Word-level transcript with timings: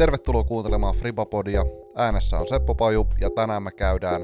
Tervetuloa 0.00 0.44
kuuntelemaan 0.44 0.94
Fribapodia. 0.94 1.64
Äänessä 1.96 2.36
on 2.38 2.48
Seppo 2.48 2.74
Paju 2.74 3.06
ja 3.20 3.30
tänään 3.30 3.62
me 3.62 3.70
käydään 3.70 4.22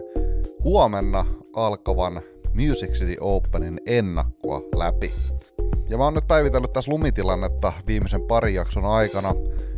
huomenna 0.64 1.24
alkavan 1.52 2.22
Music 2.54 2.90
City 2.92 3.16
Openin 3.20 3.80
ennakkoa 3.86 4.60
läpi. 4.76 5.12
Ja 5.88 5.98
mä 5.98 6.04
oon 6.04 6.14
nyt 6.14 6.26
päivitellyt 6.28 6.72
tässä 6.72 6.90
lumitilannetta 6.90 7.72
viimeisen 7.86 8.22
parin 8.22 8.54
jakson 8.54 8.84
aikana. 8.84 9.34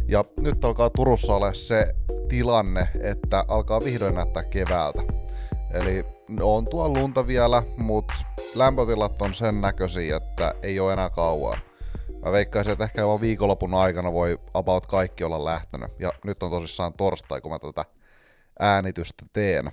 Ja 0.09 0.25
nyt 0.41 0.65
alkaa 0.65 0.91
Turussa 0.91 1.35
olla 1.35 1.55
se 1.55 1.95
tilanne, 2.29 2.89
että 3.01 3.45
alkaa 3.49 3.85
vihdoin 3.85 4.15
näyttää 4.15 4.45
keväältä. 4.45 5.03
Eli 5.75 6.05
on 6.41 6.65
tuo 6.65 6.89
lunta 6.89 7.27
vielä, 7.27 7.63
mutta 7.77 8.15
lämpötilat 8.55 9.23
on 9.23 9.35
sen 9.35 9.61
näköisiä, 9.61 10.17
että 10.17 10.55
ei 10.63 10.81
ole 10.81 10.93
enää 10.93 11.11
kauaa. 11.11 11.68
Mä 12.25 12.33
veikkaisin, 12.33 12.73
että 12.73 12.85
ehkä 12.85 13.01
jopa 13.01 13.21
viikonlopun 13.21 13.75
aikana 13.75 14.13
voi 14.13 14.39
about 14.55 14.87
kaikki 14.87 15.25
olla 15.25 15.45
lähtenyt. 15.45 15.91
Ja 15.99 16.13
nyt 16.25 16.43
on 16.43 16.51
tosissaan 16.51 16.93
torstai, 16.93 17.41
kun 17.41 17.53
mä 17.53 17.59
tätä 17.59 17.85
äänitystä 18.61 19.27
teen. 19.33 19.71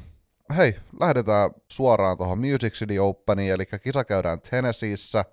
Hei, 0.57 0.75
lähdetään 0.99 1.51
suoraan 1.67 2.17
tuohon 2.17 2.39
Music 2.39 2.73
City 2.73 2.97
Openiin, 2.97 3.51
eli 3.53 3.65
kisa 3.65 4.03
käydään 4.03 4.41
Tennesseeissä. 4.41 5.25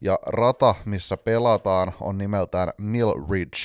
Ja 0.00 0.18
rata, 0.26 0.74
missä 0.84 1.16
pelataan, 1.16 1.92
on 2.00 2.18
nimeltään 2.18 2.72
Mill 2.78 3.12
Ridge. 3.30 3.58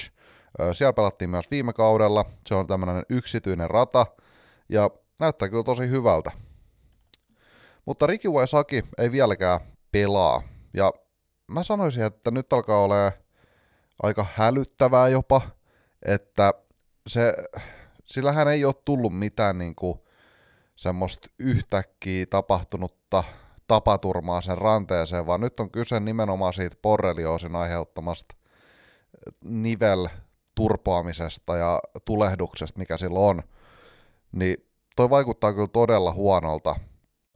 Siellä 0.73 0.93
pelattiin 0.93 1.29
myös 1.29 1.51
viime 1.51 1.73
kaudella. 1.73 2.25
Se 2.48 2.55
on 2.55 2.67
tämmöinen 2.67 3.03
yksityinen 3.09 3.70
rata. 3.70 4.05
Ja 4.70 4.89
näyttää 5.20 5.49
kyllä 5.49 5.63
tosi 5.63 5.89
hyvältä. 5.89 6.31
Mutta 7.85 8.07
Ricky 8.07 8.29
Waisaki 8.29 8.84
ei 8.98 9.12
vieläkään 9.12 9.59
pelaa. 9.91 10.43
Ja 10.73 10.93
mä 11.47 11.63
sanoisin, 11.63 12.03
että 12.03 12.31
nyt 12.31 12.53
alkaa 12.53 12.83
olla 12.83 13.11
aika 14.03 14.25
hälyttävää 14.35 15.07
jopa, 15.07 15.41
että 16.05 16.53
se, 17.07 17.34
sillähän 18.05 18.47
ei 18.47 18.65
ole 18.65 18.73
tullut 18.85 19.20
mitään 19.20 19.57
niin 19.57 19.75
kuin 19.75 19.99
semmoista 20.76 21.27
yhtäkkiä 21.40 22.26
tapahtunutta 22.26 23.23
tapaturmaa 23.68 24.41
sen 24.41 24.57
ranteeseen, 24.57 25.27
vaan 25.27 25.41
nyt 25.41 25.59
on 25.59 25.71
kyse 25.71 25.99
nimenomaan 25.99 26.53
siitä 26.53 26.76
borrelioosin 26.81 27.55
aiheuttamasta 27.55 28.35
nivel 29.43 30.07
turpoamisesta 30.55 31.57
ja 31.57 31.79
tulehduksesta, 32.05 32.79
mikä 32.79 32.98
sillä 32.98 33.20
on, 33.20 33.43
niin 34.31 34.57
toi 34.96 35.09
vaikuttaa 35.09 35.53
kyllä 35.53 35.68
todella 35.68 36.13
huonolta. 36.13 36.75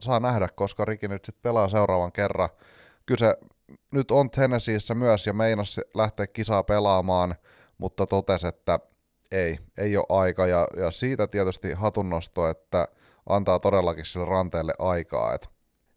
Saa 0.00 0.20
nähdä, 0.20 0.48
koska 0.54 0.84
Riki 0.84 1.08
nyt 1.08 1.24
sitten 1.24 1.42
pelaa 1.42 1.68
seuraavan 1.68 2.12
kerran. 2.12 2.48
Kyse 3.06 3.36
nyt 3.90 4.10
on 4.10 4.30
Tennesseeissä 4.30 4.94
myös 4.94 5.26
ja 5.26 5.32
meinas 5.32 5.80
lähteä 5.94 6.26
kisaa 6.26 6.62
pelaamaan, 6.62 7.34
mutta 7.78 8.06
totesi, 8.06 8.46
että 8.46 8.78
ei, 9.30 9.58
ei 9.78 9.96
ole 9.96 10.06
aika 10.08 10.46
ja, 10.46 10.68
ja 10.76 10.90
siitä 10.90 11.26
tietysti 11.26 11.72
hatunnosto, 11.72 12.48
että 12.48 12.88
antaa 13.28 13.58
todellakin 13.58 14.04
sille 14.04 14.26
ranteelle 14.26 14.72
aikaa, 14.78 15.34
että 15.34 15.48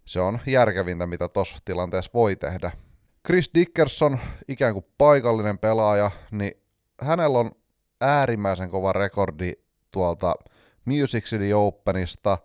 se 0.06 0.20
on 0.20 0.40
järkevintä, 0.46 1.08
mitä 1.08 1.28
tuossa 1.28 1.58
tilanteessa 1.66 2.12
voi 2.14 2.36
tehdä. 2.36 2.72
Chris 3.26 3.52
Dickerson, 3.56 4.20
ikään 4.48 4.74
kuin 4.74 4.86
paikallinen 4.98 5.60
pelaaja, 5.60 6.12
niin 6.32 6.54
hänellä 7.02 7.40
on 7.40 7.52
äärimmäisen 8.02 8.70
kova 8.70 8.94
rekordi 8.94 9.54
tuolta 9.92 10.36
Music 10.86 11.26
City 11.26 11.54
Openista. 11.54 12.38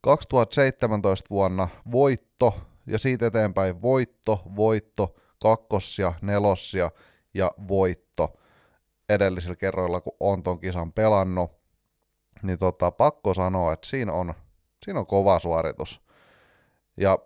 2017 0.00 1.30
vuonna 1.30 1.68
voitto 1.92 2.60
ja 2.86 2.98
siitä 2.98 3.26
eteenpäin 3.26 3.82
voitto, 3.82 4.42
voitto, 4.56 5.14
kakkossia, 5.42 6.12
nelossia 6.22 6.90
ja 7.34 7.50
voitto 7.68 8.38
edellisillä 9.08 9.56
kerroilla, 9.56 10.00
kun 10.00 10.16
on 10.20 10.42
ton 10.42 10.60
kisan 10.60 10.92
pelannut. 10.92 11.50
Niin 12.42 12.58
tota, 12.58 12.90
pakko 12.90 13.34
sanoa, 13.34 13.72
että 13.72 13.88
siinä 13.88 14.12
on, 14.12 14.34
siinä 14.84 15.00
on 15.00 15.06
kova 15.06 15.38
suoritus. 15.38 16.00
Ja 16.96 17.18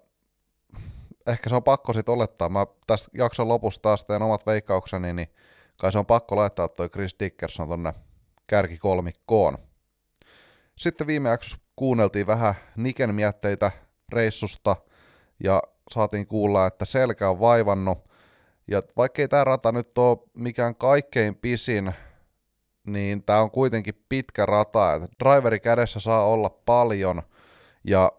ehkä 1.26 1.48
se 1.48 1.56
on 1.56 1.62
pakko 1.62 1.92
sitten 1.92 2.14
olettaa. 2.14 2.48
Mä 2.48 2.66
tästä 2.86 3.10
jakson 3.14 3.48
lopussa 3.48 3.82
taas 3.82 4.04
teen 4.04 4.22
omat 4.22 4.46
veikkaukseni, 4.46 5.12
niin 5.12 5.28
kai 5.80 5.92
se 5.92 5.98
on 5.98 6.06
pakko 6.06 6.36
laittaa 6.36 6.68
toi 6.68 6.88
Chris 6.88 7.16
Dickerson 7.20 7.68
tonne 7.68 7.94
kärkikolmikkoon. 8.46 9.58
Sitten 10.78 11.06
viime 11.06 11.28
jaksossa 11.28 11.58
kuunneltiin 11.76 12.26
vähän 12.26 12.54
Niken 12.76 13.14
mietteitä 13.14 13.70
reissusta– 14.12 14.76
ja 15.44 15.62
saatiin 15.90 16.26
kuulla, 16.26 16.66
että 16.66 16.84
selkä 16.84 17.30
on 17.30 17.40
vaivannut. 17.40 17.98
Ja 18.68 18.82
vaikkei 18.96 19.28
tämä 19.28 19.44
rata 19.44 19.72
nyt 19.72 19.98
ole 19.98 20.18
mikään 20.34 20.74
kaikkein 20.74 21.34
pisin, 21.36 21.92
niin 22.86 23.22
tämä 23.22 23.40
on 23.40 23.50
kuitenkin 23.50 24.04
pitkä 24.08 24.46
rata, 24.46 24.94
että 24.94 25.08
driveri 25.24 25.60
kädessä 25.60 26.00
saa 26.00 26.26
olla 26.26 26.50
paljon, 26.50 27.22
ja 27.84 28.12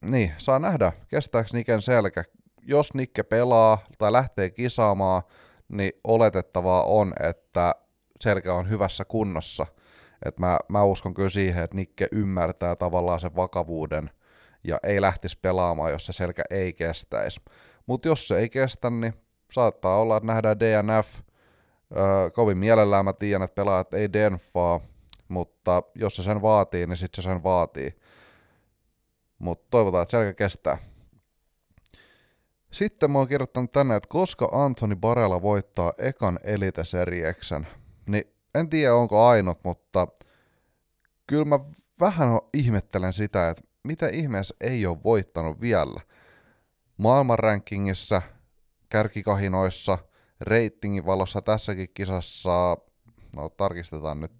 niin, 0.00 0.32
saa 0.38 0.58
nähdä, 0.58 0.92
kestääkö 1.08 1.48
Niken 1.52 1.82
selkä. 1.82 2.24
Jos 2.62 2.94
Nikke 2.94 3.22
pelaa 3.22 3.78
tai 3.98 4.12
lähtee 4.12 4.50
kisaamaan, 4.50 5.22
niin 5.68 5.92
oletettavaa 6.04 6.84
on, 6.84 7.12
että 7.28 7.74
selkä 8.20 8.54
on 8.54 8.70
hyvässä 8.70 9.04
kunnossa. 9.04 9.66
Et 10.24 10.38
mä, 10.38 10.58
mä 10.68 10.84
uskon 10.84 11.14
kyllä 11.14 11.30
siihen, 11.30 11.64
että 11.64 11.76
Nikke 11.76 12.08
ymmärtää 12.12 12.76
tavallaan 12.76 13.20
sen 13.20 13.36
vakavuuden 13.36 14.10
ja 14.64 14.78
ei 14.82 15.00
lähtisi 15.00 15.38
pelaamaan, 15.42 15.92
jos 15.92 16.06
se 16.06 16.12
selkä 16.12 16.42
ei 16.50 16.72
kestäisi. 16.72 17.40
Mutta 17.86 18.08
jos 18.08 18.28
se 18.28 18.38
ei 18.38 18.48
kestä, 18.48 18.90
niin 18.90 19.14
saattaa 19.52 20.00
olla, 20.00 20.16
että 20.16 20.26
nähdään 20.26 20.60
DNF. 20.60 21.08
Öö, 21.96 22.30
kovin 22.30 22.58
mielellään 22.58 23.04
mä 23.04 23.12
tiedän, 23.12 23.42
että 23.42 23.54
pelaajat 23.54 23.94
ei 23.94 24.12
denfaa, 24.12 24.80
mutta 25.28 25.82
jos 25.94 26.16
se 26.16 26.22
sen 26.22 26.42
vaatii, 26.42 26.86
niin 26.86 26.96
sitten 26.96 27.22
se 27.24 27.28
sen 27.28 27.42
vaatii. 27.42 27.94
Mutta 29.38 29.66
toivotaan, 29.70 30.02
että 30.02 30.10
selkä 30.10 30.34
kestää. 30.34 30.78
Sitten 32.72 33.10
mä 33.10 33.18
oon 33.18 33.28
kirjoittanut 33.28 33.72
tänne, 33.72 33.96
että 33.96 34.08
koska 34.08 34.48
Anthony 34.52 34.96
Barella 34.96 35.42
voittaa 35.42 35.92
ekan 35.98 36.38
Elite 36.44 36.84
Serieksen, 36.84 37.66
niin 38.06 38.24
en 38.54 38.68
tiedä 38.68 38.94
onko 38.94 39.26
ainut, 39.26 39.58
mutta 39.64 40.06
kyllä 41.26 41.44
mä 41.44 41.60
vähän 42.00 42.28
ihmettelen 42.54 43.12
sitä, 43.12 43.48
että 43.48 43.62
mitä 43.84 44.08
ihmeessä 44.08 44.54
ei 44.60 44.86
ole 44.86 45.02
voittanut 45.04 45.60
vielä. 45.60 46.00
Maailmanrankingissa, 46.96 48.22
kärkikahinoissa, 48.88 49.98
reitingin 50.40 51.06
valossa 51.06 51.42
tässäkin 51.42 51.88
kisassa, 51.94 52.76
no 53.36 53.48
tarkistetaan 53.48 54.20
nyt, 54.20 54.32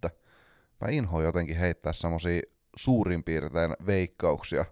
mä 0.80 0.88
inhoin 0.90 1.24
jotenkin 1.24 1.56
heittää 1.56 1.92
semmosia 1.92 2.42
suurin 2.76 3.24
piirtein 3.24 3.76
veikkauksia. 3.86 4.64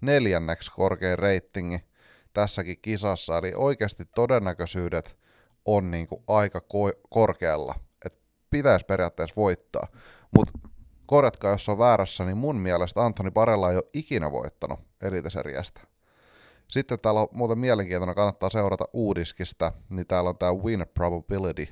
Neljänneksi 0.00 0.70
korkein 0.70 1.18
reitingi 1.18 1.78
tässäkin 2.32 2.78
kisassa, 2.82 3.38
eli 3.38 3.52
oikeasti 3.56 4.04
todennäköisyydet 4.14 5.18
on 5.64 5.90
niinku 5.90 6.24
aika 6.26 6.58
ko- 6.58 7.00
korkealla, 7.10 7.74
että 8.06 8.18
pitäisi 8.50 8.86
periaatteessa 8.86 9.36
voittaa. 9.36 9.88
Mutta 10.36 10.52
korjatkaa 11.10 11.50
jos 11.50 11.68
on 11.68 11.78
väärässä, 11.78 12.24
niin 12.24 12.36
mun 12.36 12.56
mielestä 12.56 13.04
Antoni 13.04 13.30
Parella 13.30 13.70
ei 13.70 13.76
ole 13.76 13.88
ikinä 13.94 14.32
voittanut 14.32 14.80
elitaseriästä. 15.02 15.80
Sitten 16.68 17.00
täällä 17.00 17.20
on 17.20 17.28
muuten 17.32 17.58
mielenkiintoinen, 17.58 18.14
kannattaa 18.14 18.50
seurata 18.50 18.84
uudiskista, 18.92 19.72
niin 19.88 20.06
täällä 20.06 20.30
on 20.30 20.38
tämä 20.38 20.54
win 20.54 20.86
probability, 20.94 21.68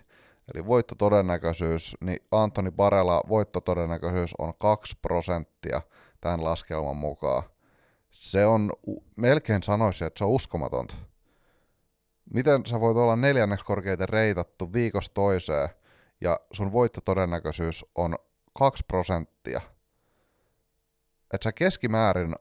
eli 0.54 0.66
voittotodennäköisyys, 0.66 1.96
niin 2.00 2.18
Antoni 2.30 2.70
Barella 2.70 3.20
voittotodennäköisyys 3.28 4.34
on 4.38 4.52
2 4.58 4.96
prosenttia 5.02 5.82
tämän 6.20 6.44
laskelman 6.44 6.96
mukaan. 6.96 7.42
Se 8.10 8.46
on, 8.46 8.72
melkein 9.16 9.62
sanoisin, 9.62 10.06
että 10.06 10.18
se 10.18 10.24
on 10.24 10.30
uskomatonta. 10.30 10.94
Miten 12.34 12.66
sä 12.66 12.80
voit 12.80 12.96
olla 12.96 13.16
neljänneksi 13.16 13.64
korkeiten 13.64 14.08
reitattu 14.08 14.72
viikosta 14.72 15.14
toiseen, 15.14 15.68
ja 16.20 16.40
sun 16.52 16.72
voittotodennäköisyys 16.72 17.84
on 17.94 18.18
2 18.58 18.84
prosenttia. 18.88 19.60
Että 21.34 21.44
sä 21.44 21.52
keskimäärin 21.52 22.34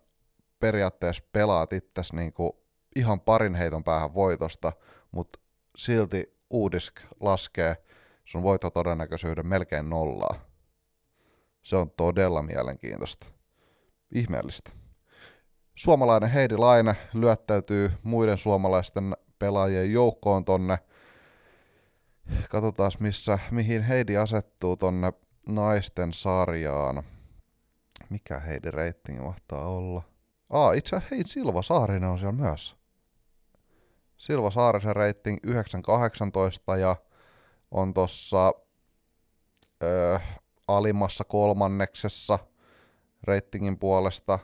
periaatteessa 0.59 1.23
pelaat 1.31 1.73
itsesi 1.73 2.15
niinku 2.15 2.65
ihan 2.95 3.21
parin 3.21 3.55
heiton 3.55 3.83
päähän 3.83 4.13
voitosta, 4.13 4.73
mutta 5.11 5.39
silti 5.77 6.37
uudisk 6.49 7.01
laskee 7.19 7.77
sun 8.25 8.43
voitotodennäköisyyden 8.43 9.47
melkein 9.47 9.89
nollaa. 9.89 10.39
Se 11.63 11.75
on 11.75 11.91
todella 11.91 12.41
mielenkiintoista. 12.41 13.27
Ihmeellistä. 14.11 14.71
Suomalainen 15.75 16.29
Heidi 16.29 16.57
Laine 16.57 16.95
lyöttäytyy 17.13 17.91
muiden 18.03 18.37
suomalaisten 18.37 19.17
pelaajien 19.39 19.93
joukkoon 19.93 20.45
tonne. 20.45 20.79
Katsotaan 22.49 22.91
missä, 22.99 23.39
mihin 23.51 23.83
Heidi 23.83 24.17
asettuu 24.17 24.77
tonne 24.77 25.13
naisten 25.47 26.13
sarjaan. 26.13 27.03
Mikä 28.09 28.39
heidän 28.39 28.73
reitingi 28.73 29.21
mahtaa 29.21 29.67
olla? 29.67 30.01
Aa, 30.49 30.73
itse 30.73 30.95
asiassa 30.95 31.15
hei, 31.15 31.27
Silva 31.27 31.61
Saarinen 31.61 32.09
on 32.09 32.19
siellä 32.19 32.31
myös. 32.31 32.75
Silva 34.17 34.51
Saarisen 34.51 34.95
rating 34.95 35.39
918 35.43 36.77
ja 36.77 36.95
on 37.71 37.93
tossa 37.93 38.53
öö, 39.83 40.19
alimmassa 40.67 41.23
kolmanneksessa 41.23 42.39
reitingin 43.23 43.79
puolesta. 43.79 44.39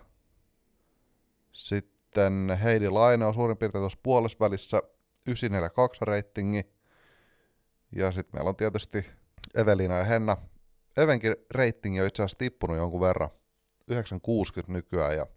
Sitten 1.51 2.59
Heidi 2.63 2.89
Laine 2.89 3.25
on 3.25 3.33
suurin 3.33 3.57
piirtein 3.57 3.81
tuossa 3.81 3.99
puolessa 4.03 4.37
välissä 4.39 4.77
942 5.27 6.05
reitingi. 6.05 6.65
Ja 7.95 8.11
sitten 8.11 8.37
meillä 8.37 8.49
on 8.49 8.55
tietysti 8.55 9.05
Evelina 9.55 9.97
ja 9.97 10.03
Henna. 10.03 10.37
Evenkin 10.97 11.35
reitingi 11.51 12.01
on 12.01 12.07
itse 12.07 12.23
asiassa 12.23 12.37
tippunut 12.37 12.77
jonkun 12.77 13.01
verran. 13.01 13.29
960 13.87 14.73
nykyään 14.73 15.15
ja 15.15 15.27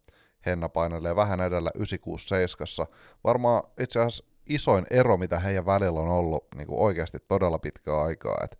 Henna 0.46 0.68
painelee 0.68 1.16
vähän 1.16 1.40
edellä 1.40 1.70
967. 1.74 2.86
Varmaan 3.24 3.62
itse 3.80 3.98
asiassa 4.00 4.24
isoin 4.48 4.86
ero, 4.90 5.16
mitä 5.16 5.38
heidän 5.38 5.66
välillä 5.66 6.00
on 6.00 6.08
ollut 6.08 6.46
niin 6.54 6.66
kuin 6.66 6.80
oikeasti 6.80 7.18
todella 7.28 7.58
pitkää 7.58 8.02
aikaa. 8.02 8.36
Et 8.44 8.58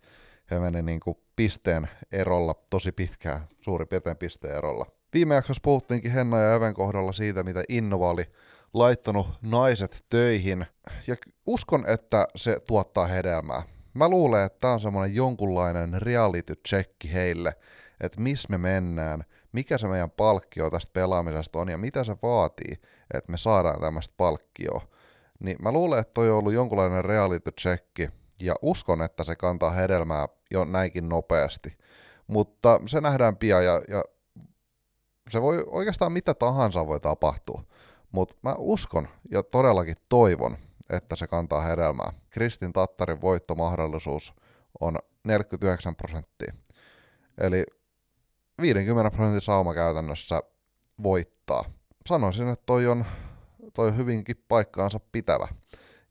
he 0.50 0.60
meni 0.60 0.82
niin 0.82 1.00
kuin 1.00 1.16
pisteen 1.36 1.88
erolla 2.12 2.54
tosi 2.70 2.92
pitkään, 2.92 3.46
suurin 3.60 3.88
piirtein 3.88 4.16
pisteen 4.16 4.56
erolla. 4.56 4.86
Viime 5.14 5.34
jaksossa 5.34 5.60
puhuttiinkin 5.62 6.12
Henna 6.12 6.38
ja 6.38 6.54
Even 6.54 6.74
kohdalla 6.74 7.12
siitä, 7.12 7.42
mitä 7.42 7.64
Innova 7.68 8.10
oli 8.10 8.24
laittanut 8.74 9.26
naiset 9.42 10.04
töihin, 10.10 10.66
ja 11.06 11.16
uskon, 11.46 11.84
että 11.88 12.28
se 12.36 12.60
tuottaa 12.66 13.06
hedelmää. 13.06 13.62
Mä 13.96 14.08
luulen, 14.08 14.44
että 14.44 14.58
tämä 14.60 14.74
on 14.74 14.80
semmoinen 14.80 15.16
jonkunlainen 15.16 16.02
reality 16.02 16.54
checki 16.68 17.12
heille, 17.12 17.56
että 18.00 18.20
missä 18.20 18.48
me 18.50 18.58
mennään, 18.58 19.24
mikä 19.52 19.78
se 19.78 19.88
meidän 19.88 20.10
palkkio 20.10 20.70
tästä 20.70 20.92
pelaamisesta 20.92 21.58
on 21.58 21.68
ja 21.68 21.78
mitä 21.78 22.04
se 22.04 22.16
vaatii, 22.22 22.74
että 23.14 23.32
me 23.32 23.38
saadaan 23.38 23.80
tämmöistä 23.80 24.14
palkkioa. 24.16 24.82
Niin 25.40 25.56
mä 25.62 25.72
luulen, 25.72 25.98
että 25.98 26.14
toi 26.14 26.30
on 26.30 26.38
ollut 26.38 26.52
jonkunlainen 26.52 27.04
reality 27.04 27.52
checki, 27.60 28.08
ja 28.40 28.54
uskon, 28.62 29.02
että 29.02 29.24
se 29.24 29.36
kantaa 29.36 29.70
hedelmää 29.70 30.28
jo 30.50 30.64
näinkin 30.64 31.08
nopeasti. 31.08 31.78
Mutta 32.26 32.80
se 32.86 33.00
nähdään 33.00 33.36
pian, 33.36 33.64
ja, 33.64 33.82
ja 33.88 34.04
se 35.30 35.42
voi 35.42 35.64
oikeastaan 35.66 36.12
mitä 36.12 36.34
tahansa 36.34 36.86
voi 36.86 37.00
tapahtua. 37.00 37.62
Mutta 38.12 38.34
mä 38.42 38.54
uskon 38.58 39.08
ja 39.30 39.42
todellakin 39.42 39.96
toivon, 40.08 40.56
että 40.90 41.16
se 41.16 41.26
kantaa 41.26 41.60
hedelmää. 41.62 42.12
Kristin 42.30 42.72
Tattarin 42.72 43.20
voittomahdollisuus 43.20 44.32
on 44.80 44.98
49 45.24 45.96
prosenttia. 45.96 46.52
Eli 47.38 47.64
50 48.62 49.10
prosentin 49.10 49.40
sauma 49.42 49.74
käytännössä 49.74 50.42
voittaa. 51.02 51.64
Sanoisin, 52.06 52.48
että 52.48 52.66
toi 52.66 52.86
on, 52.86 53.04
toi 53.74 53.88
on 53.88 53.96
hyvinkin 53.96 54.44
paikkaansa 54.48 55.00
pitävä. 55.12 55.48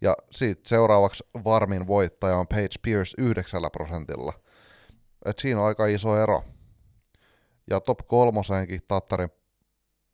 Ja 0.02 0.16
siitä 0.32 0.70
seuraavaksi 0.70 1.24
varmin 1.44 1.88
voittaja 1.88 2.38
on 2.38 2.48
Page 2.48 2.76
Pierce 2.82 3.16
9 3.18 3.62
prosentilla. 3.72 4.34
Et 5.26 5.40
siinä 5.40 5.60
on 5.62 5.68
aika 5.68 5.86
iso 5.86 6.18
ero. 6.18 6.44
Ja 7.70 7.80
top 7.80 8.00
kolmosenkin 8.08 8.82
Tattarin 8.88 9.30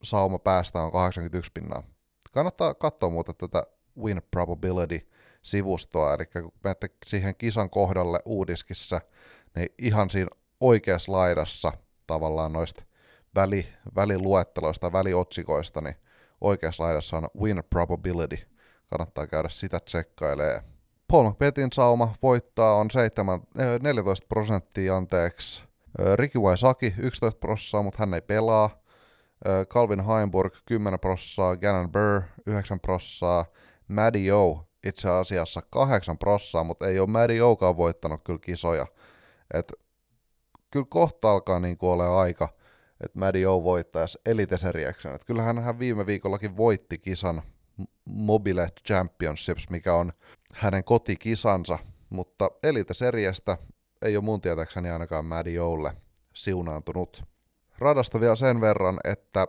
sauma 0.04 0.40
päästä 0.40 0.82
on 0.82 0.92
81 0.92 1.52
pinnaa. 1.54 1.84
Kannattaa 2.32 2.74
katsoa 2.74 3.10
muuten 3.10 3.36
tätä 3.36 3.64
win 3.98 4.22
probability-sivustoa, 4.32 6.14
eli 6.14 6.26
kun 6.26 6.52
menette 6.64 6.90
siihen 7.06 7.36
kisan 7.36 7.70
kohdalle 7.70 8.20
uudiskissa, 8.26 9.02
niin 9.56 9.70
ihan 9.80 10.10
siinä 10.10 10.30
oikeassa 10.60 11.12
laidassa 11.12 11.72
tavallaan 12.08 12.54
noista 12.54 12.84
väli, 13.36 13.68
väliluetteloista, 13.96 14.92
väliotsikoista, 14.92 15.82
niin 15.82 15.96
oikeassa 16.42 16.84
laidassa 16.84 17.18
on 17.18 17.28
win 17.40 17.64
probability. 17.70 18.38
Kannattaa 18.90 19.28
käydä 19.28 19.50
sitä 19.50 19.80
tsekkailee. 19.80 20.64
Paul 21.08 21.30
McBethin 21.30 21.70
sauma 21.74 22.16
voittaa 22.22 22.76
on 22.76 22.92
7, 22.92 23.42
14 23.82 24.26
prosenttia 24.28 24.98
anteeksi. 24.98 25.64
Ricky 26.16 26.40
Waisaki 26.40 26.94
11 26.98 27.40
prosenttia, 27.40 27.82
mutta 27.82 27.98
hän 28.00 28.14
ei 28.14 28.22
pelaa. 28.22 28.82
Calvin 29.70 30.06
Heimburg 30.06 30.54
10 30.66 31.00
prosenttia, 31.00 31.58
Gannon 31.58 31.92
Burr 31.92 32.22
9 32.46 32.80
prosenttia, 32.80 33.46
Maddie 33.92 34.34
O 34.34 34.68
itse 34.88 35.10
asiassa 35.10 35.62
8 35.62 36.18
prosenttia, 36.18 36.64
mutta 36.64 36.88
ei 36.88 37.00
ole 37.00 37.10
Maddie 37.10 37.44
Okaan 37.44 37.78
voittanut 37.78 38.22
kyllä 38.24 38.40
kisoja. 38.40 38.88
Et 39.54 39.74
kyllä 40.72 40.86
kohta 40.90 41.32
alkaa 41.32 41.60
niin 41.60 41.78
kuin 41.78 41.92
ole 41.92 42.08
aika, 42.08 42.50
että 43.04 43.20
Maddie 43.20 43.48
O 43.48 43.64
voittaisi 43.64 44.20
Elite 44.26 44.58
Serieksen. 44.58 45.16
Et 45.16 45.26
kyllähän 45.26 45.60
hän 45.60 45.80
viime 45.80 46.06
viikollakin 46.06 46.58
voitti 46.58 46.98
kisan 46.98 47.42
Mobile 48.06 48.68
Championships, 48.88 49.70
mikä 49.70 49.96
on 49.96 50.14
hänen 50.54 50.84
kotikisansa, 50.84 51.80
mutta 52.10 52.52
Elite 52.64 52.94
Seriestä 52.94 53.58
ei 54.02 54.18
ole 54.18 54.24
mun 54.24 54.42
tietääkseni 54.42 54.90
ainakaan 54.90 55.26
Maddie 55.26 55.62
Olle 55.62 55.94
siunaantunut. 56.34 57.24
Radasta 57.78 58.20
vielä 58.20 58.36
sen 58.36 58.62
verran, 58.62 59.00
että 59.04 59.48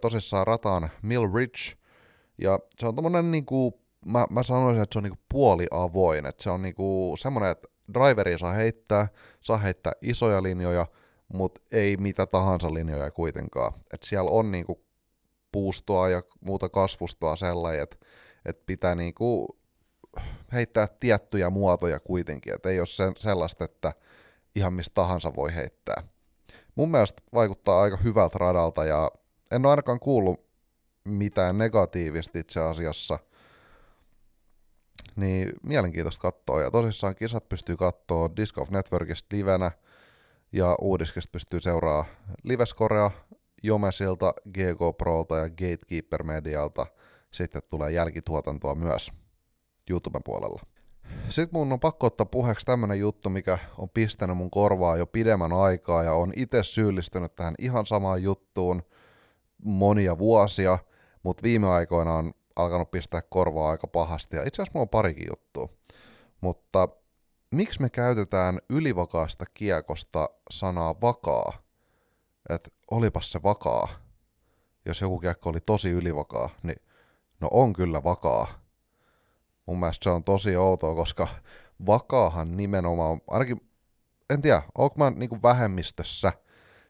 tosissaan 0.00 0.46
rata 0.46 0.72
on 0.72 0.88
Mill 1.02 1.34
Ridge, 1.34 1.83
ja 2.38 2.58
se 2.78 2.86
on 2.86 2.94
tommonen 2.94 3.30
niinku, 3.30 3.80
mä, 4.06 4.26
mä 4.30 4.42
sanoisin, 4.42 4.82
että 4.82 4.94
se 4.94 4.98
on 4.98 5.02
niinku 5.02 5.18
puoli 5.28 5.66
avoin, 5.70 6.26
että 6.26 6.42
se 6.42 6.50
on 6.50 6.62
niinku 6.62 7.14
semmonen, 7.18 7.50
että 7.50 7.68
driveri 7.94 8.38
saa 8.38 8.52
heittää, 8.52 9.08
saa 9.40 9.58
heittää 9.58 9.92
isoja 10.00 10.42
linjoja, 10.42 10.86
mutta 11.32 11.60
ei 11.72 11.96
mitä 11.96 12.26
tahansa 12.26 12.74
linjoja 12.74 13.10
kuitenkaan. 13.10 13.72
Et 13.92 14.02
siellä 14.02 14.30
on 14.30 14.50
niinku 14.50 14.84
puustoa 15.52 16.08
ja 16.08 16.22
muuta 16.40 16.68
kasvustoa 16.68 17.36
sellainen, 17.36 17.82
että 17.82 17.96
et 18.46 18.66
pitää 18.66 18.94
niinku 18.94 19.58
heittää 20.52 20.88
tiettyjä 21.00 21.50
muotoja 21.50 22.00
kuitenkin, 22.00 22.54
että 22.54 22.68
ei 22.68 22.78
ole 22.80 23.14
sellaista, 23.18 23.64
että 23.64 23.92
ihan 24.54 24.72
mistä 24.72 24.94
tahansa 24.94 25.32
voi 25.36 25.54
heittää. 25.54 26.02
Mun 26.74 26.90
mielestä 26.90 27.22
vaikuttaa 27.34 27.82
aika 27.82 27.96
hyvältä 27.96 28.38
radalta 28.38 28.84
ja 28.84 29.10
en 29.50 29.66
ole 29.66 29.70
ainakaan 29.70 30.00
kuullut 30.00 30.43
mitään 31.04 31.58
negatiivista 31.58 32.38
itse 32.38 32.60
asiassa– 32.60 33.18
niin 35.16 35.52
mielenkiintoista 35.62 36.22
katsoa. 36.22 36.62
Ja 36.62 36.70
tosissaan 36.70 37.14
kisat 37.14 37.48
pystyy 37.48 37.76
katsoa 37.76 38.30
Disc 38.36 38.58
of 38.58 38.70
Networkista 38.70 39.36
livenä, 39.36 39.70
ja 40.52 40.76
uudiskista 40.80 41.32
pystyy 41.32 41.60
seuraamaan 41.60 42.06
Liveskorea, 42.42 43.10
Jomesilta, 43.62 44.34
GK 44.50 44.98
Prolta 44.98 45.36
ja 45.36 45.50
Gatekeeper 45.50 46.22
Medialta. 46.22 46.86
Sitten 47.30 47.62
tulee 47.70 47.92
jälkituotantoa 47.92 48.74
myös 48.74 49.12
YouTuben 49.90 50.22
puolella. 50.24 50.62
Sitten 51.28 51.58
mun 51.58 51.72
on 51.72 51.80
pakko 51.80 52.06
ottaa 52.06 52.26
puheeksi 52.26 52.66
tämmönen 52.66 53.00
juttu, 53.00 53.30
mikä 53.30 53.58
on 53.78 53.90
pistänyt 53.90 54.36
mun 54.36 54.50
korvaa 54.50 54.96
jo 54.96 55.06
pidemmän 55.06 55.52
aikaa 55.52 56.02
ja 56.02 56.12
on 56.12 56.32
itse 56.36 56.62
syyllistynyt 56.62 57.34
tähän 57.34 57.54
ihan 57.58 57.86
samaan 57.86 58.22
juttuun 58.22 58.82
monia 59.64 60.18
vuosia, 60.18 60.78
mutta 61.24 61.42
viime 61.42 61.68
aikoina 61.68 62.14
on 62.14 62.34
alkanut 62.56 62.90
pistää 62.90 63.22
korvaa 63.22 63.70
aika 63.70 63.86
pahasti, 63.86 64.36
ja 64.36 64.42
itse 64.42 64.62
asiassa 64.62 64.70
mulla 64.74 64.84
on 64.84 64.88
parikin 64.88 65.26
juttua. 65.30 65.68
Mutta 66.40 66.88
miksi 67.50 67.82
me 67.82 67.90
käytetään 67.90 68.58
ylivakaasta 68.70 69.44
kiekosta 69.54 70.30
sanaa 70.50 70.94
vakaa? 71.00 71.52
Että 72.48 72.70
olipas 72.90 73.32
se 73.32 73.42
vakaa. 73.42 73.88
Jos 74.86 75.00
joku 75.00 75.18
kiekko 75.18 75.50
oli 75.50 75.60
tosi 75.60 75.90
ylivakaa, 75.90 76.50
niin 76.62 76.76
no 77.40 77.48
on 77.50 77.72
kyllä 77.72 78.04
vakaa. 78.04 78.46
Mun 79.66 79.80
mielestä 79.80 80.04
se 80.04 80.10
on 80.10 80.24
tosi 80.24 80.56
outoa, 80.56 80.94
koska 80.94 81.28
vakaahan 81.86 82.56
nimenomaan, 82.56 83.20
ainakin 83.28 83.70
en 84.30 84.42
tiedä, 84.42 84.62
onko 84.78 84.94
mä 84.98 85.10
niinku 85.10 85.38
vähemmistössä 85.42 86.32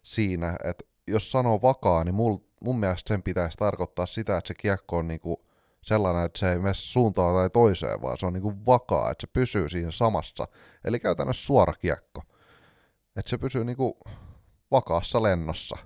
siinä, 0.03 0.57
että 0.64 0.85
jos 1.07 1.33
sanoo 1.33 1.62
vakaa, 1.62 2.05
niin 2.05 2.14
mul, 2.14 2.37
mun 2.64 2.80
mielestä 2.80 3.09
sen 3.09 3.23
pitäisi 3.23 3.59
tarkoittaa 3.59 4.06
sitä, 4.06 4.37
että 4.37 4.49
se 4.49 4.54
kiekko 4.54 4.97
on 4.97 5.09
niinku 5.09 5.47
sellainen, 5.83 6.25
että 6.25 6.38
se 6.38 6.52
ei 6.52 6.59
mene 6.59 6.75
suuntaan 6.75 7.35
tai 7.35 7.50
toiseen, 7.50 8.02
vaan 8.02 8.18
se 8.18 8.26
on 8.26 8.33
niinku 8.33 8.52
vakaa, 8.66 9.11
että 9.11 9.26
se 9.26 9.33
pysyy 9.33 9.68
siinä 9.68 9.90
samassa. 9.90 10.49
Eli 10.85 11.00
käytännössä 11.00 11.47
suora 11.47 11.73
kiekko. 11.73 12.23
Että 13.16 13.30
se 13.30 13.38
pysyy 13.38 13.64
niinku 13.64 13.99
vakaassa 14.71 15.23
lennossa. 15.23 15.76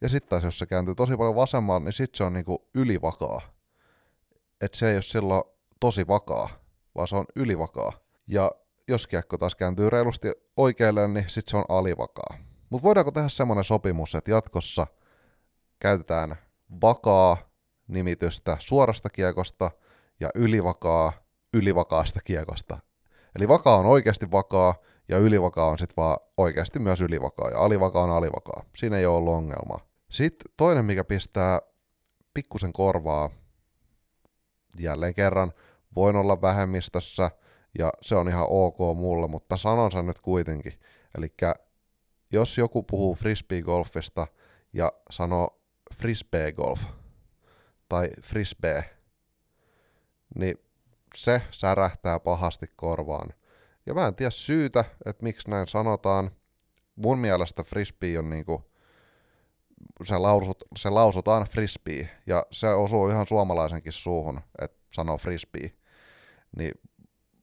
Ja 0.00 0.08
sitten 0.08 0.30
taas 0.30 0.44
jos 0.44 0.58
se 0.58 0.66
kääntyy 0.66 0.94
tosi 0.94 1.16
paljon 1.16 1.34
vasemmalle, 1.34 1.84
niin 1.84 1.92
sitten 1.92 2.16
se 2.16 2.24
on 2.24 2.32
niinku 2.32 2.68
ylivakaa. 2.74 3.40
Että 4.60 4.78
se 4.78 4.90
ei 4.90 4.96
ole 4.96 5.02
silloin 5.02 5.42
tosi 5.80 6.06
vakaa, 6.06 6.48
vaan 6.94 7.08
se 7.08 7.16
on 7.16 7.24
ylivakaa. 7.36 7.92
Ja 8.26 8.50
jos 8.88 9.06
kiekko 9.06 9.38
taas 9.38 9.54
kääntyy 9.54 9.90
reilusti 9.90 10.28
oikealle, 10.56 11.08
niin 11.08 11.24
sitten 11.28 11.50
se 11.50 11.56
on 11.56 11.64
alivakaa. 11.68 12.38
Mutta 12.70 12.84
voidaanko 12.84 13.10
tehdä 13.10 13.28
semmoinen 13.28 13.64
sopimus, 13.64 14.14
että 14.14 14.30
jatkossa 14.30 14.86
käytetään 15.80 16.36
vakaa 16.82 17.36
nimitystä 17.88 18.56
suorasta 18.60 19.10
kiekosta 19.10 19.70
ja 20.20 20.30
ylivakaa 20.34 21.12
ylivakaasta 21.54 22.20
kiekosta. 22.24 22.78
Eli 23.36 23.48
vakaa 23.48 23.76
on 23.76 23.86
oikeasti 23.86 24.30
vakaa 24.30 24.74
ja 25.08 25.18
ylivakaa 25.18 25.66
on 25.66 25.78
sitten 25.78 25.96
vaan 25.96 26.16
oikeasti 26.36 26.78
myös 26.78 27.00
ylivakaa 27.00 27.50
ja 27.50 27.58
alivakaa 27.58 28.02
on 28.02 28.10
alivakaa. 28.10 28.64
Siinä 28.76 28.96
ei 28.98 29.06
ole 29.06 29.16
ollut 29.16 29.34
ongelmaa. 29.34 29.80
Sitten 30.10 30.52
toinen, 30.56 30.84
mikä 30.84 31.04
pistää 31.04 31.60
pikkusen 32.34 32.72
korvaa, 32.72 33.30
jälleen 34.78 35.14
kerran, 35.14 35.52
voin 35.96 36.16
olla 36.16 36.42
vähemmistössä 36.42 37.30
ja 37.78 37.92
se 38.02 38.14
on 38.14 38.28
ihan 38.28 38.46
ok 38.48 38.78
mulle, 38.96 39.28
mutta 39.28 39.56
sanon 39.56 39.92
sen 39.92 40.06
nyt 40.06 40.20
kuitenkin, 40.20 40.80
Eli 41.18 41.34
jos 42.32 42.58
joku 42.58 42.82
puhuu 42.82 43.14
frisbee-golfista 43.14 44.26
ja 44.72 44.92
sanoo 45.10 45.59
frisbee-golf 45.94 46.80
tai 47.88 48.10
frisbee, 48.22 48.96
niin 50.34 50.56
se 51.14 51.42
särähtää 51.50 52.20
pahasti 52.20 52.66
korvaan. 52.76 53.32
Ja 53.86 53.94
mä 53.94 54.06
en 54.06 54.14
tiedä 54.14 54.30
syytä, 54.30 54.84
että 55.06 55.22
miksi 55.22 55.50
näin 55.50 55.68
sanotaan. 55.68 56.30
Mun 56.96 57.18
mielestä 57.18 57.62
frisbee 57.62 58.18
on 58.18 58.30
niinku, 58.30 58.70
se, 60.04 60.18
lausut, 60.18 60.64
se 60.76 60.90
lausutaan 60.90 61.44
frisbee, 61.44 62.08
ja 62.26 62.46
se 62.50 62.68
osuu 62.68 63.08
ihan 63.08 63.26
suomalaisenkin 63.26 63.92
suuhun, 63.92 64.40
että 64.62 64.78
sanoo 64.92 65.18
frisbee. 65.18 65.70
Niin 66.56 66.72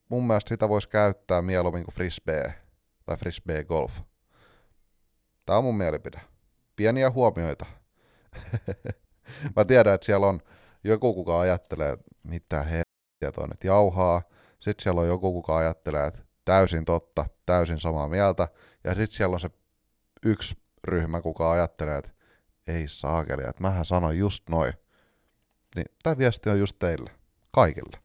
mun 0.08 0.26
mielestä 0.26 0.48
sitä 0.48 0.68
voisi 0.68 0.88
käyttää 0.88 1.42
mieluummin 1.42 1.84
kuin 1.84 1.94
frisbee 1.94 2.54
tai 3.06 3.16
frisbee 3.16 3.64
golf. 3.64 4.00
Tämä 5.46 5.58
on 5.58 5.64
mun 5.64 5.76
mielipide. 5.76 6.20
Pieniä 6.76 7.10
huomioita. 7.10 7.66
Mä 9.56 9.64
tiedän, 9.64 9.94
että 9.94 10.04
siellä 10.04 10.26
on 10.26 10.40
joku, 10.84 11.14
kuka 11.14 11.40
ajattelee, 11.40 11.98
mitä 12.22 12.62
helvettiä 12.62 13.32
toi 13.34 13.48
nyt 13.48 13.64
jauhaa. 13.64 14.22
Sitten 14.60 14.82
siellä 14.82 15.00
on 15.00 15.08
joku, 15.08 15.32
kuka 15.32 15.56
ajattelee, 15.56 16.06
että 16.06 16.22
täysin 16.44 16.84
totta, 16.84 17.26
täysin 17.46 17.80
samaa 17.80 18.08
mieltä. 18.08 18.48
Ja 18.84 18.94
sitten 18.94 19.16
siellä 19.16 19.34
on 19.34 19.40
se 19.40 19.50
yksi 20.24 20.56
ryhmä, 20.84 21.20
kuka 21.20 21.52
ajattelee, 21.52 21.98
että 21.98 22.10
ei 22.68 22.88
saakeli, 22.88 23.42
että 23.42 23.62
mähän 23.62 23.84
sanoin 23.84 24.18
just 24.18 24.48
noin. 24.48 24.72
Niin 25.76 25.86
tämä 26.02 26.18
viesti 26.18 26.50
on 26.50 26.58
just 26.58 26.76
teille, 26.78 27.10
kaikille. 27.50 27.98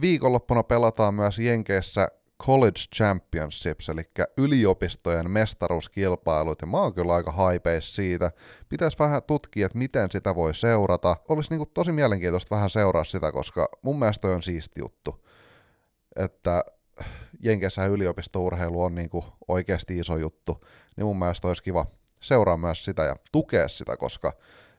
Viikonloppuna 0.00 0.62
pelataan 0.62 1.14
myös 1.14 1.38
Jenkeissä 1.38 2.08
College 2.46 2.80
Championships, 2.96 3.88
eli 3.88 4.02
yliopistojen 4.36 5.30
mestaruuskilpailut, 5.30 6.60
ja 6.60 6.66
mä 6.66 6.80
oon 6.80 6.94
kyllä 6.94 7.14
aika 7.14 7.32
haipeis 7.32 7.96
siitä. 7.96 8.30
Pitäisi 8.68 8.98
vähän 8.98 9.22
tutkia, 9.22 9.66
että 9.66 9.78
miten 9.78 10.10
sitä 10.10 10.34
voi 10.34 10.54
seurata. 10.54 11.16
Olisi 11.28 11.50
niinku 11.50 11.66
tosi 11.66 11.92
mielenkiintoista 11.92 12.54
vähän 12.54 12.70
seuraa 12.70 13.04
sitä, 13.04 13.32
koska 13.32 13.68
mun 13.82 13.98
mielestä 13.98 14.28
on 14.28 14.42
siisti 14.42 14.80
juttu. 14.80 15.26
Että 16.16 16.64
Jenkeissä 17.40 17.86
yliopistourheilu 17.86 18.82
on 18.82 18.94
niinku 18.94 19.24
oikeasti 19.48 19.98
iso 19.98 20.16
juttu, 20.16 20.64
niin 20.96 21.06
mun 21.06 21.18
mielestä 21.18 21.48
olisi 21.48 21.62
kiva 21.62 21.86
seuraa 22.20 22.56
myös 22.56 22.84
sitä 22.84 23.04
ja 23.04 23.16
tukea 23.32 23.68
sitä, 23.68 23.96
koska 23.96 24.32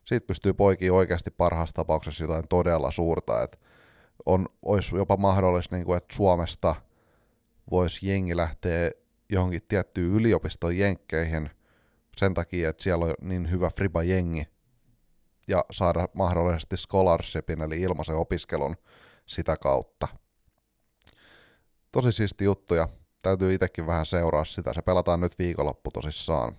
siitä 0.06 0.28
pystyy 0.28 0.54
poikiin 0.54 0.92
oikeasti 0.92 1.32
parhaassa 1.32 1.76
tapauksessa 1.76 2.24
jotain 2.24 2.48
todella 2.48 2.92
suurta, 2.92 3.44
että 3.44 3.58
on, 4.26 4.48
olisi 4.62 4.96
jopa 4.96 5.18
mahdollista, 5.18 5.76
niin 5.76 5.86
kuin, 5.86 5.98
että 5.98 6.16
Suomesta 6.16 6.76
voisi 7.72 8.08
jengi 8.08 8.38
lähteä 8.38 8.92
johonkin 9.30 9.62
tiettyyn 9.68 10.14
yliopiston 10.14 10.78
jenkkeihin 10.78 11.50
sen 12.18 12.34
takia, 12.34 12.70
että 12.70 12.84
siellä 12.84 13.06
on 13.06 13.14
niin 13.22 13.52
hyvä 13.52 13.70
friba-jengi 13.70 14.48
ja 15.48 15.66
saada 15.72 16.08
mahdollisesti 16.14 16.78
scholarshipin 16.78 17.62
eli 17.62 17.82
ilmaisen 17.82 18.16
opiskelun 18.16 18.76
sitä 19.26 19.58
kautta. 19.58 20.08
Tosi 21.92 22.12
siisti 22.12 22.46
juttu 22.46 22.76
ja 22.76 22.90
täytyy 23.22 23.54
itsekin 23.54 23.88
vähän 23.88 24.06
seuraa 24.06 24.46
sitä. 24.46 24.74
Se 24.74 24.82
pelataan 24.82 25.20
nyt 25.20 25.40
viikonloppu 25.40 25.92
tosissaan 25.92 26.58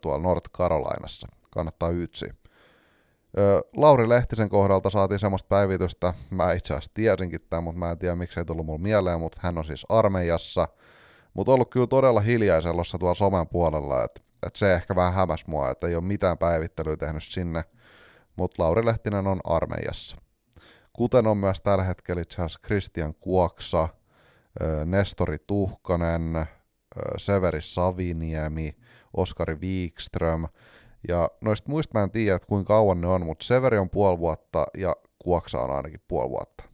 tuolla 0.00 0.22
North 0.22 0.50
Carolinassa. 0.50 1.28
Kannattaa 1.50 1.90
ytsiä. 1.90 2.34
Lauri 3.76 4.08
Lehtisen 4.08 4.48
kohdalta 4.48 4.90
saatiin 4.90 5.20
semmoista 5.20 5.48
päivitystä, 5.48 6.14
mä 6.30 6.52
itse 6.52 6.74
asiassa 6.74 6.90
tiesinkin 6.94 7.40
tämän, 7.50 7.64
mutta 7.64 7.78
mä 7.78 7.90
en 7.90 7.98
tiedä 7.98 8.14
miksi 8.14 8.40
ei 8.40 8.44
tullut 8.44 8.66
mulle 8.66 8.82
mieleen, 8.82 9.20
mutta 9.20 9.40
hän 9.42 9.58
on 9.58 9.64
siis 9.64 9.86
armeijassa, 9.88 10.68
mutta 11.34 11.52
ollut 11.52 11.70
kyllä 11.70 11.86
todella 11.86 12.20
hiljaisellossa 12.20 12.98
tuolla 12.98 13.14
somen 13.14 13.48
puolella, 13.48 14.04
että 14.04 14.20
et 14.46 14.56
se 14.56 14.74
ehkä 14.74 14.96
vähän 14.96 15.14
hämäs 15.14 15.46
mua, 15.46 15.70
että 15.70 15.86
ei 15.86 15.94
ole 15.94 16.04
mitään 16.04 16.38
päivittelyä 16.38 16.96
tehnyt 16.96 17.24
sinne, 17.24 17.64
mutta 18.36 18.62
Lauri 18.62 18.86
Lehtinen 18.86 19.26
on 19.26 19.40
armeijassa. 19.44 20.16
Kuten 20.92 21.26
on 21.26 21.36
myös 21.36 21.60
tällä 21.60 21.84
hetkellä 21.84 22.22
itse 22.22 22.34
asiassa 22.34 22.60
Christian 22.66 23.14
Kuoksa, 23.14 23.88
Nestori 24.84 25.36
Tuhkanen, 25.46 26.46
Severi 27.16 27.62
Saviniemi, 27.62 28.76
Oskari 29.16 29.54
Wikström, 29.54 30.46
ja 31.08 31.30
noista 31.40 31.70
muista 31.70 31.98
mä 31.98 32.02
en 32.02 32.10
tiedä, 32.10 32.36
että 32.36 32.48
kuinka 32.48 32.68
kauan 32.68 33.00
ne 33.00 33.06
on, 33.06 33.26
mutta 33.26 33.44
Severi 33.44 33.78
on 33.78 33.90
puoli 33.90 34.18
vuotta 34.18 34.66
ja 34.78 34.96
Kuoksa 35.18 35.58
on 35.58 35.70
ainakin 35.70 36.00
puoli 36.08 36.30
vuotta. 36.30 36.64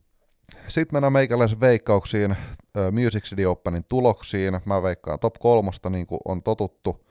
Sitten 0.69 0.97
mennään 0.97 1.13
meikäläisen 1.13 1.61
veikkauksiin, 1.61 2.37
Music 2.93 3.25
City 3.25 3.45
Openin 3.45 3.85
tuloksiin. 3.89 4.61
Mä 4.65 4.83
veikkaan 4.83 5.19
top 5.19 5.35
kolmosta 5.39 5.91
niin 5.91 6.07
kuin 6.07 6.21
on 6.25 6.43
totuttu 6.43 7.07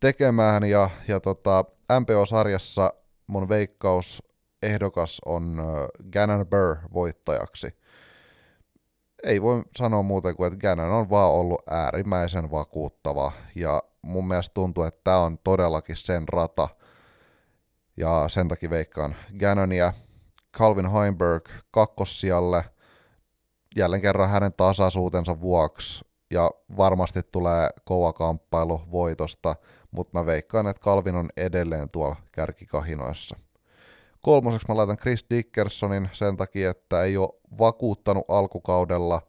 tekemään 0.00 0.64
ja, 0.64 0.90
ja 1.08 1.20
tota, 1.20 1.64
MPO-sarjassa 2.00 2.92
mun 3.26 3.48
veikkaus 3.48 4.22
ehdokas 4.62 5.20
on 5.26 5.62
Gannon 6.12 6.46
Burr 6.46 6.76
voittajaksi. 6.94 7.79
Ei 9.22 9.42
voi 9.42 9.62
sanoa 9.76 10.02
muuta 10.02 10.34
kuin, 10.34 10.52
että 10.52 10.68
Gannon 10.68 10.92
on 10.92 11.10
vaan 11.10 11.32
ollut 11.32 11.62
äärimmäisen 11.70 12.50
vakuuttava 12.50 13.32
ja 13.54 13.82
mun 14.02 14.28
mielestä 14.28 14.54
tuntuu, 14.54 14.84
että 14.84 15.00
tämä 15.04 15.18
on 15.18 15.38
todellakin 15.44 15.96
sen 15.96 16.28
rata. 16.28 16.68
Ja 17.96 18.24
sen 18.28 18.48
takia 18.48 18.70
veikkaan 18.70 19.16
Gannonia, 19.38 19.92
Calvin 20.58 20.90
Heimberg 20.90 21.48
kakkossijalle, 21.70 22.64
jälleen 23.76 24.02
kerran 24.02 24.30
hänen 24.30 24.52
tasaisuutensa 24.56 25.40
vuoksi, 25.40 26.04
ja 26.30 26.50
varmasti 26.76 27.20
tulee 27.22 27.68
kova 27.84 28.12
kamppailu 28.12 28.82
voitosta, 28.90 29.56
mutta 29.90 30.18
mä 30.18 30.26
veikkaan, 30.26 30.66
että 30.66 30.82
Calvin 30.82 31.16
on 31.16 31.28
edelleen 31.36 31.90
tuolla 31.90 32.16
kärkikahinoissa. 32.32 33.36
Kolmoseksi 34.20 34.68
mä 34.68 34.76
laitan 34.76 34.96
Chris 34.96 35.26
Dickersonin 35.30 36.08
sen 36.12 36.36
takia, 36.36 36.70
että 36.70 37.02
ei 37.02 37.16
ole 37.16 37.39
vakuuttanut 37.58 38.24
alkukaudella, 38.28 39.22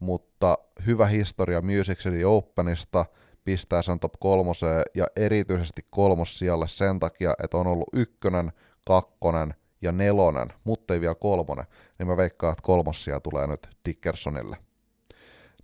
mutta 0.00 0.58
hyvä 0.86 1.06
historia 1.06 1.60
Music 1.60 1.98
City 1.98 2.24
Openista– 2.24 3.06
pistää 3.44 3.82
sen 3.82 4.00
top 4.00 4.12
kolmoseen 4.20 4.82
ja 4.94 5.06
erityisesti 5.16 5.86
kolmossijalle 5.90 6.68
sen 6.68 7.00
takia, 7.00 7.34
että 7.44 7.56
on 7.56 7.66
ollut 7.66 7.88
ykkönen, 7.92 8.52
kakkonen 8.86 9.54
ja 9.82 9.92
nelonen, 9.92 10.48
mutta 10.64 10.94
ei 10.94 11.00
vielä 11.00 11.14
kolmonen, 11.14 11.64
niin 11.98 12.06
mä 12.06 12.16
veikkaan, 12.16 12.52
että 12.52 12.62
kolmossia 12.62 13.20
tulee 13.20 13.46
nyt 13.46 13.68
Dickersonille. 13.84 14.56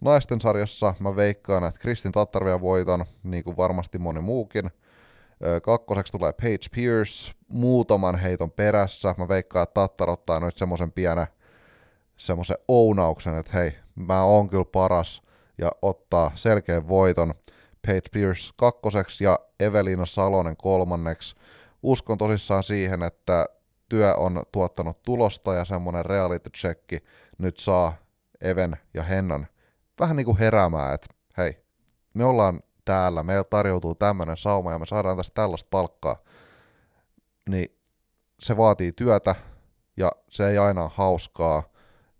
Naisten 0.01 0.41
sarjassa 0.41 0.95
mä 1.01 1.17
veikkaan, 1.17 1.65
että 1.65 1.81
Kristin 1.81 2.13
Tattarvia 2.13 2.61
voiton, 2.61 3.05
niin 3.23 3.45
kuin 3.45 3.57
varmasti 3.57 3.99
moni 3.99 4.21
muukin. 4.21 4.71
Kakkoseksi 5.63 6.13
tulee 6.13 6.33
Paige 6.33 6.67
Pierce, 6.75 7.33
muutaman 7.49 8.17
heiton 8.17 8.51
perässä. 8.51 9.15
Mä 9.19 9.29
veikkaan, 9.29 9.63
että 9.63 9.75
Tattar 9.75 10.11
ottaa 10.11 10.41
nyt 10.41 10.57
semmoisen 10.57 10.93
pienen 10.93 11.27
semmoisen 12.21 12.57
ounauksen, 12.69 13.35
että 13.35 13.53
hei, 13.55 13.73
mä 13.95 14.25
oon 14.25 14.49
kyllä 14.49 14.65
paras, 14.65 15.23
ja 15.59 15.73
ottaa 15.83 16.33
selkeän 16.35 16.89
voiton. 16.89 17.35
Paige 17.87 18.09
Pierce 18.13 18.53
kakkoseksi 18.57 19.25
ja 19.25 19.39
Evelina 19.61 20.07
Salonen 20.07 20.57
kolmanneksi. 20.57 21.35
Uskon 21.83 22.19
tosissaan 22.19 22.63
siihen, 22.63 23.03
että 23.03 23.47
työ 23.89 24.15
on 24.15 24.43
tuottanut 24.53 25.03
tulosta 25.03 25.55
ja 25.55 25.65
semmoinen 25.65 26.05
reality 26.05 26.51
checki 26.51 26.99
nyt 27.39 27.57
saa 27.57 27.93
Even 28.41 28.77
ja 28.95 29.03
Hennan 29.03 29.47
vähän 30.01 30.17
niin 30.17 30.25
kuin 30.25 30.39
heräämään, 30.39 30.95
että 30.95 31.07
hei, 31.39 31.65
me 32.15 32.25
ollaan 32.25 32.61
täällä, 32.85 33.23
meillä 33.23 33.45
tarjoutuu 33.45 33.95
tämmöinen 33.95 34.37
sauma 34.37 34.73
ja 34.73 34.79
me 34.79 34.87
saadaan 34.87 35.17
tästä 35.17 35.35
tällaista 35.35 35.69
palkkaa, 35.71 36.17
niin 37.49 37.77
se 38.41 38.57
vaatii 38.57 38.93
työtä 38.93 39.35
ja 39.97 40.13
se 40.31 40.49
ei 40.49 40.59
aina 40.59 40.83
ole 40.83 40.91
hauskaa 40.95 41.63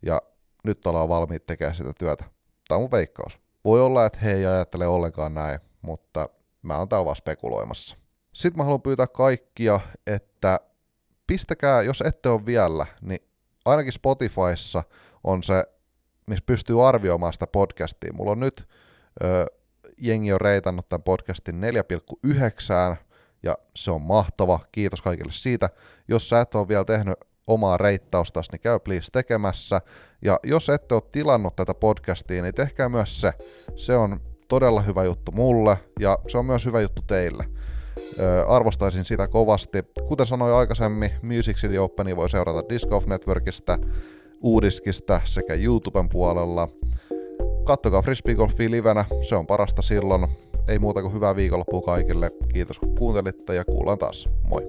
ja 0.03 0.23
nyt 0.65 0.87
ollaan 0.87 1.09
valmiit 1.09 1.47
tekemään 1.47 1.77
sitä 1.77 1.93
työtä. 1.99 2.25
Tämä 2.69 2.77
on 2.77 2.83
mun 2.83 2.91
veikkaus. 2.91 3.39
Voi 3.65 3.81
olla, 3.83 4.07
että 4.07 4.19
he 4.19 4.33
ei 4.33 4.47
ajattele 4.47 4.87
ollenkaan 4.87 5.35
näin, 5.35 5.61
mutta 5.83 6.29
mä 6.63 6.79
oon 6.79 6.89
täällä 6.89 7.05
vaan 7.05 7.17
spekuloimassa. 7.17 7.97
Sitten 8.33 8.59
mä 8.59 8.65
haluan 8.65 8.83
pyytää 8.83 9.07
kaikkia, 9.07 9.81
että 10.07 10.61
pistäkää, 11.27 11.83
jos 11.83 12.01
ette 12.01 12.29
ole 12.29 12.47
vielä, 12.47 12.87
niin 13.03 13.21
ainakin 13.65 13.93
Spotifyssa 13.93 14.83
on 15.25 15.43
se, 15.43 15.65
missä 16.27 16.45
pystyy 16.47 16.89
arvioimaan 16.89 17.33
sitä 17.33 17.47
podcastia. 17.47 18.13
Mulla 18.13 18.31
on 18.31 18.41
nyt 18.41 18.69
ö, 19.25 19.47
jengi 19.99 20.33
on 20.33 20.41
reitannut 20.41 20.89
tämän 20.89 21.03
podcastin 21.03 21.61
4,9 22.93 22.97
ja 23.43 23.59
se 23.77 23.91
on 23.91 24.03
mahtava. 24.03 24.61
Kiitos 24.73 25.01
kaikille 25.01 25.33
siitä. 25.33 25.71
Jos 26.09 26.29
sä 26.29 26.41
et 26.41 26.55
ole 26.55 26.69
vielä 26.69 26.85
tehnyt 26.85 27.15
omaa 27.51 27.77
reittaustas, 27.77 28.47
niin 28.53 28.61
käy 28.61 28.79
please 28.79 29.09
tekemässä. 29.13 29.81
Ja 30.23 30.39
jos 30.43 30.69
ette 30.69 30.95
ole 30.95 31.03
tilannut 31.13 31.57
tätä 31.57 31.75
podcastia, 31.75 32.43
niin 32.43 32.55
tehkää 32.55 32.89
myös 32.89 33.21
se. 33.21 33.33
Se 33.77 33.97
on 33.97 34.21
todella 34.49 34.81
hyvä 34.81 35.05
juttu 35.05 35.33
mulle 35.33 35.77
ja 36.01 36.19
se 36.29 36.39
on 36.39 36.47
myös 36.47 36.67
hyvä 36.67 36.81
juttu 36.81 37.03
teille. 37.07 37.45
Ö, 38.21 38.47
arvostaisin 38.47 39.05
sitä 39.05 39.29
kovasti. 39.29 39.79
Kuten 40.09 40.27
sanoin 40.27 40.55
aikaisemmin, 40.55 41.11
Music 41.23 41.57
City 41.57 41.79
Openia 41.79 42.17
voi 42.17 42.31
seurata 42.31 42.69
Disc 42.69 42.89
Golf 42.89 43.07
Networkista, 43.07 43.79
Uudiskista 44.43 45.21
sekä 45.25 45.55
YouTuben 45.55 46.09
puolella. 46.09 46.69
Kattokaa 47.65 48.03
Frisbee 48.03 48.35
Golfia 48.35 48.71
livenä, 48.71 49.05
se 49.29 49.37
on 49.37 49.47
parasta 49.47 49.83
silloin. 49.83 50.27
ei 50.69 50.79
muuta 50.79 51.03
kuin 51.03 51.15
hyvää 51.15 51.37
viikonloppua 51.37 51.83
kaikille. 51.83 52.31
Kiitos 52.53 52.79
kun 52.79 52.95
kuuntelitte 52.95 53.55
ja 53.55 53.65
kuullaan 53.65 53.99
taas. 53.99 54.29
Moi! 54.43 54.67